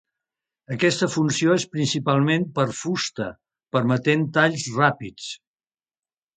Aquesta 0.75 1.09
funció 1.15 1.57
és 1.57 1.65
principalment 1.75 2.47
per 2.57 2.67
a 2.71 2.75
fusta, 2.79 3.29
permetent 3.79 4.27
talls 4.41 4.69
ràpids. 4.81 5.33